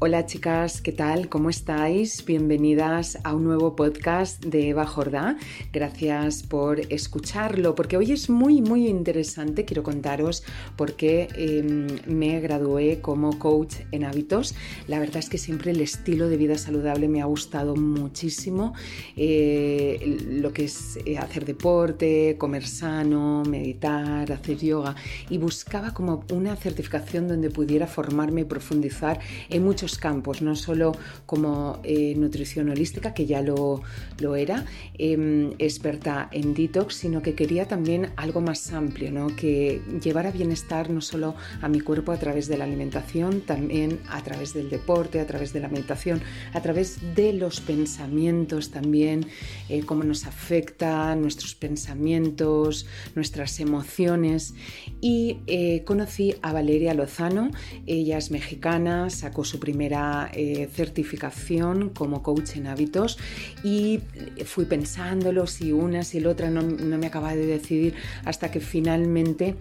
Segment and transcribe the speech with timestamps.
[0.00, 1.28] Hola chicas, ¿qué tal?
[1.28, 2.24] ¿Cómo estáis?
[2.24, 5.36] Bienvenidas a un nuevo podcast de Eva Jordá.
[5.72, 9.64] Gracias por escucharlo, porque hoy es muy, muy interesante.
[9.64, 10.44] Quiero contaros
[10.76, 14.54] por qué em, me gradué como coach en hábitos.
[14.86, 18.74] La verdad es que siempre el estilo de vida saludable me ha gustado muchísimo.
[19.16, 24.94] Eh, lo que es eh, hacer deporte, comer sano, meditar, hacer yoga.
[25.28, 29.18] Y buscaba como una certificación donde pudiera formarme y profundizar
[29.48, 30.92] en muchos campos, no solo
[31.24, 33.80] como eh, nutrición holística, que ya lo,
[34.18, 34.66] lo era,
[34.98, 39.28] em, experta en detox, sino que quería también algo más amplio, ¿no?
[39.34, 44.22] que llevara bienestar no solo a mi cuerpo a través de la alimentación, también a
[44.22, 46.20] través del deporte, a través de la meditación,
[46.52, 49.26] a través de los pensamientos también,
[49.68, 54.54] eh, cómo nos afecta nuestros pensamientos, nuestras emociones.
[55.00, 57.50] Y eh, conocí a Valeria Lozano,
[57.86, 63.16] ella es mexicana, sacó su primer primera eh, certificación como coach en hábitos
[63.62, 64.00] y
[64.44, 67.94] fui pensándolo si una, si la otra, no, me acababa de decidir
[68.24, 69.54] hasta que finalmente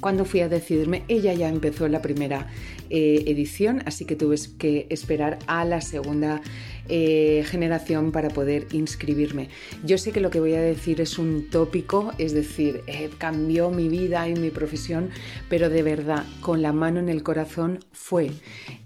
[0.00, 2.48] cuando fui a decidirme, ella ya empezó la primera
[2.90, 6.40] eh, edición, así que tuve que esperar a la segunda
[6.88, 9.48] eh, generación para poder inscribirme.
[9.84, 13.70] Yo sé que lo que voy a decir es un tópico, es decir, eh, cambió
[13.70, 15.10] mi vida y mi profesión,
[15.48, 18.30] pero de verdad, con la mano en el corazón fue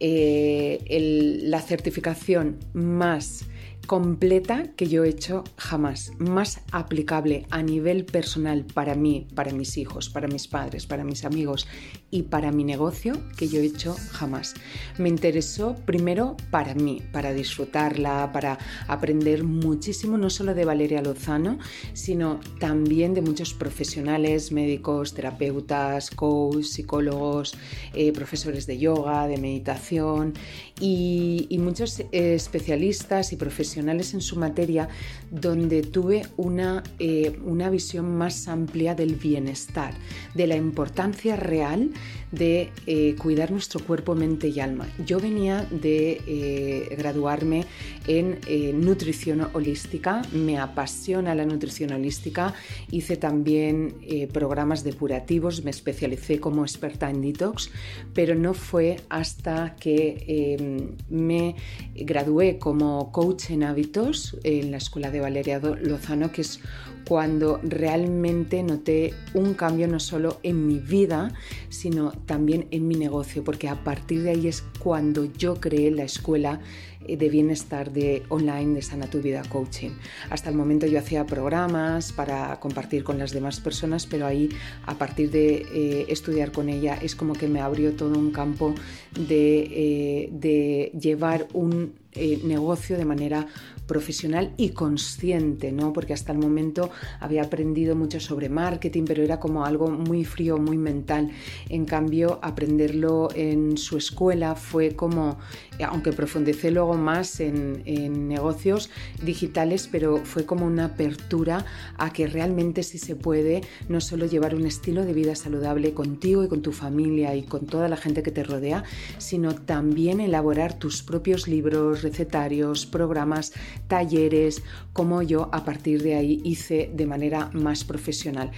[0.00, 3.44] la certificación más
[3.86, 9.76] completa que yo he hecho jamás, más aplicable a nivel personal para mí, para mis
[9.76, 11.66] hijos, para mis padres, para mis amigos
[12.12, 14.54] y para mi negocio que yo he hecho jamás.
[14.98, 21.58] Me interesó primero para mí, para disfrutarla, para aprender muchísimo, no solo de Valeria Lozano,
[21.94, 27.54] sino también de muchos profesionales, médicos, terapeutas, coach, psicólogos,
[27.94, 30.34] eh, profesores de yoga, de meditación
[30.78, 34.88] y, muchos eh, especialistas y profesionales en su materia
[35.30, 39.94] donde tuve una, eh, una visión más amplia del bienestar,
[40.34, 41.92] de la importancia real
[42.32, 44.88] de eh, cuidar nuestro cuerpo, mente y alma.
[45.06, 47.66] Yo venía de eh, graduarme
[48.06, 52.54] en eh, nutrición holística, me apasiona la nutrición holística,
[52.90, 53.94] hice también
[54.32, 57.70] programas depurativos, me especialicé como experta en detox,
[58.14, 61.56] pero no fue hasta que me
[61.94, 66.60] gradué como coach en hábitos en la escuela de Valeria Lozano, que es
[67.06, 71.32] cuando realmente noté un cambio no solo en mi vida,
[71.68, 76.04] sino también en mi negocio, porque a partir de ahí es cuando yo creé la
[76.04, 76.60] escuela
[77.06, 79.90] eh, de bienestar de online de Sana Tu Vida Coaching.
[80.30, 84.48] Hasta el momento yo hacía programas para compartir con las demás personas, pero ahí
[84.86, 88.74] a partir de eh, estudiar con ella es como que me abrió todo un campo
[89.18, 93.46] de, eh, de llevar un negocio de manera
[93.86, 95.92] profesional y consciente, ¿no?
[95.92, 96.90] Porque hasta el momento
[97.20, 101.30] había aprendido mucho sobre marketing, pero era como algo muy frío, muy mental.
[101.68, 105.38] En cambio, aprenderlo en su escuela fue como,
[105.86, 107.82] aunque profundicé luego más en,
[108.28, 108.90] negocios
[109.22, 111.64] digitales, pero fue como una apertura
[111.98, 116.44] a que realmente sí se puede no solo llevar un estilo de vida saludable contigo
[116.44, 118.84] y con tu familia y con toda la gente que te rodea,
[119.18, 123.52] sino también elaborar tus propios libros, recetarios, programas
[123.88, 128.50] talleres, como yo a partir de ahí hice de manera más profesional.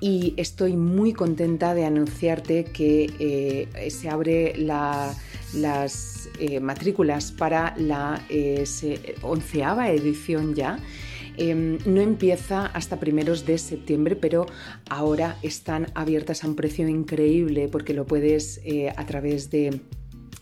[0.00, 8.24] Y estoy muy contenta de anunciarte que eh, se abre las eh, matrículas para la
[8.28, 8.64] eh,
[9.22, 10.78] onceava edición ya.
[11.38, 14.44] Em, no empieza hasta primeros de septiembre, pero
[14.90, 18.60] ahora están abiertas a un precio increíble porque lo puedes
[18.94, 19.80] a través de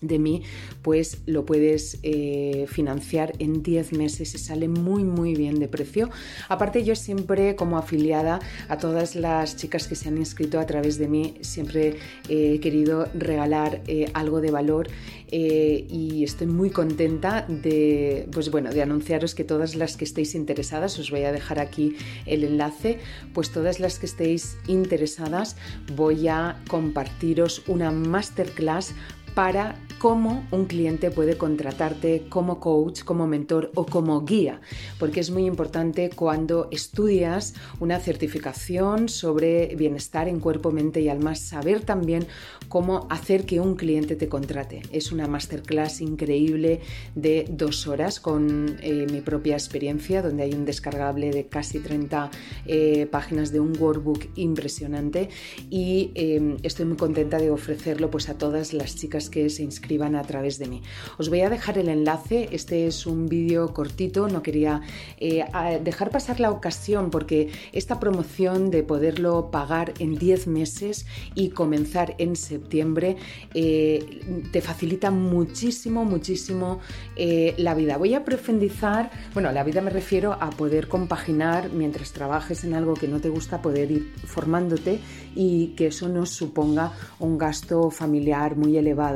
[0.00, 0.42] de mí,
[0.82, 6.10] pues lo puedes eh, financiar en 10 meses y sale muy muy bien de precio.
[6.48, 10.98] Aparte yo siempre como afiliada a todas las chicas que se han inscrito a través
[10.98, 11.96] de mí, siempre
[12.28, 14.88] he querido regalar eh, algo de valor
[15.32, 20.34] eh, y estoy muy contenta de, pues bueno, de anunciaros que todas las que estéis
[20.34, 22.98] interesadas, os voy a dejar aquí el enlace,
[23.32, 25.56] pues todas las que estéis interesadas
[25.94, 28.94] voy a compartiros una masterclass
[29.34, 34.62] para cómo un cliente puede contratarte como coach, como mentor o como guía,
[34.98, 41.34] porque es muy importante cuando estudias una certificación sobre bienestar en cuerpo, mente y alma,
[41.34, 42.26] saber también
[42.70, 44.80] cómo hacer que un cliente te contrate.
[44.90, 46.80] Es una masterclass increíble
[47.14, 52.30] de dos horas con eh, mi propia experiencia, donde hay un descargable de casi 30
[52.64, 55.28] eh, páginas de un workbook impresionante
[55.68, 59.80] y eh, estoy muy contenta de ofrecerlo pues, a todas las chicas que se inscriben
[59.90, 60.82] escriban a través de mí.
[61.18, 64.82] Os voy a dejar el enlace, este es un vídeo cortito, no quería
[65.18, 65.44] eh,
[65.82, 72.14] dejar pasar la ocasión porque esta promoción de poderlo pagar en 10 meses y comenzar
[72.18, 73.16] en septiembre
[73.54, 74.20] eh,
[74.52, 76.78] te facilita muchísimo, muchísimo
[77.16, 77.96] eh, la vida.
[77.96, 82.94] Voy a profundizar, bueno, la vida me refiero a poder compaginar mientras trabajes en algo
[82.94, 85.00] que no te gusta, poder ir formándote
[85.34, 89.09] y que eso no suponga un gasto familiar muy elevado.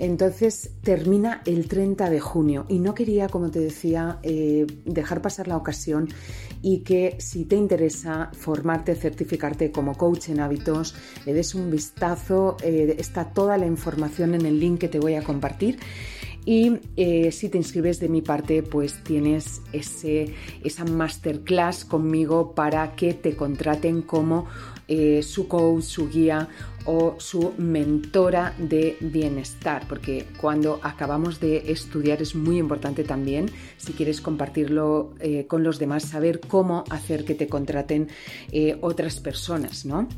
[0.00, 5.48] Entonces termina el 30 de junio y no quería, como te decía, eh, dejar pasar
[5.48, 6.08] la ocasión
[6.62, 10.94] y que si te interesa formarte, certificarte como coach en hábitos,
[11.26, 12.56] le des un vistazo.
[12.62, 15.78] Eh, está toda la información en el link que te voy a compartir.
[16.48, 20.34] Y eh, si te inscribes de mi parte, pues tienes ese,
[20.64, 24.46] esa masterclass conmigo para que te contraten como
[24.88, 26.48] eh, su coach, su guía
[26.86, 33.92] o su mentora de bienestar, porque cuando acabamos de estudiar es muy importante también, si
[33.92, 38.08] quieres compartirlo eh, con los demás, saber cómo hacer que te contraten
[38.80, 40.08] otras personas, ¿no?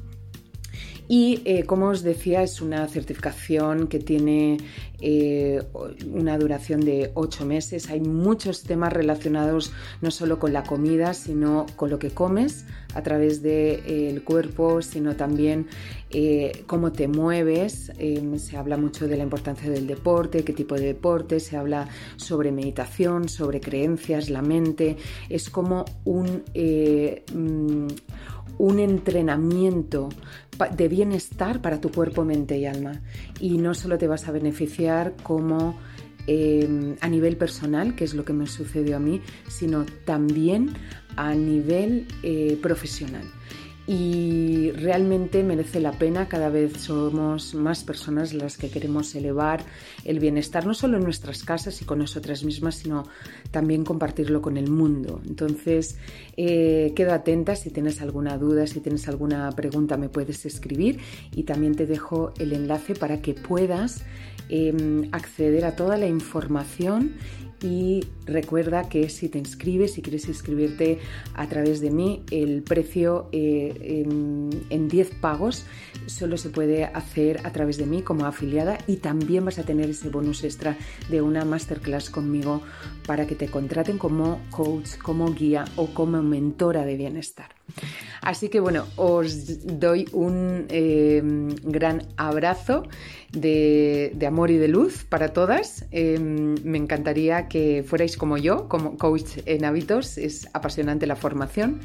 [1.12, 4.58] Y eh, como os decía, es una certificación que tiene
[5.00, 5.60] eh,
[6.06, 7.90] una duración de ocho meses.
[7.90, 9.72] Hay muchos temas relacionados
[10.02, 12.64] no solo con la comida, sino con lo que comes
[12.94, 15.66] a través del eh, cuerpo, sino también
[16.66, 17.90] cómo te mueves.
[17.98, 21.88] Em, se habla mucho de la importancia del deporte, qué tipo de deporte, se habla
[22.16, 24.96] sobre meditación, sobre creencias, la mente.
[25.28, 26.44] Es como un,
[27.34, 27.88] mm,
[28.60, 30.10] un entrenamiento
[30.76, 33.00] de bienestar para tu cuerpo, mente y alma.
[33.40, 35.78] Y no solo te vas a beneficiar como
[36.26, 40.74] em, a nivel personal, que es lo que me sucedió a mí, sino también
[41.16, 43.24] a nivel eh, profesional
[43.92, 46.28] y realmente merece la pena.
[46.28, 49.64] Cada vez somos más personas las que queremos elevar
[50.04, 53.08] el bienestar, no solo en nuestras casas y con nosotras mismas, sino
[53.50, 55.20] también compartirlo con el mundo.
[55.26, 55.98] Entonces,
[56.36, 61.00] eh, quedo atenta si tienes alguna duda, si tienes alguna pregunta, me puedes escribir
[61.34, 64.04] y también te dejo el enlace para que puedas
[64.48, 67.16] em, acceder a toda la información
[67.62, 70.98] y recuerda que si te inscribes, si quieres inscribirte
[71.34, 75.66] a través de mí, el precio eh, en, 10 pagos
[76.06, 79.90] solo se puede hacer a través de mí como afiliada y también vas a tener
[79.90, 80.76] ese bonus extra
[81.08, 82.62] de una masterclass conmigo
[83.06, 87.50] para que te contraten como coach, como guía o como mentora de bienestar.
[88.20, 91.22] Así que bueno, os doy un eh,
[91.62, 92.82] gran abrazo
[93.32, 95.86] de, amor y de luz para todas.
[95.90, 100.18] Em, me encantaría que fuerais como yo, como coach en hábitos.
[100.18, 101.80] Es apasionante la formación.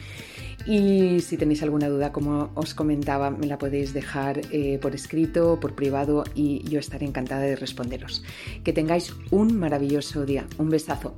[0.66, 5.60] Y si tenéis alguna duda, como os comentaba, me la podéis dejar eh, por escrito,
[5.60, 8.24] por privado y yo estaré encantada de responderos.
[8.64, 10.48] Que tengáis un maravilloso día.
[10.58, 11.16] Un besazo.